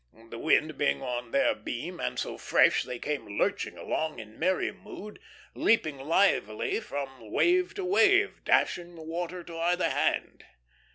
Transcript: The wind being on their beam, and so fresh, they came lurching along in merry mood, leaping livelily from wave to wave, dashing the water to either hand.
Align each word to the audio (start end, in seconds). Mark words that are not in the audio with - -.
The 0.31 0.39
wind 0.39 0.79
being 0.79 1.03
on 1.03 1.29
their 1.29 1.53
beam, 1.53 1.99
and 1.99 2.17
so 2.17 2.35
fresh, 2.39 2.81
they 2.81 2.97
came 2.97 3.37
lurching 3.37 3.77
along 3.77 4.17
in 4.17 4.39
merry 4.39 4.71
mood, 4.71 5.19
leaping 5.53 5.97
livelily 5.97 6.79
from 6.79 7.29
wave 7.31 7.75
to 7.75 7.85
wave, 7.85 8.43
dashing 8.43 8.95
the 8.95 9.03
water 9.03 9.43
to 9.43 9.59
either 9.59 9.91
hand. 9.91 10.43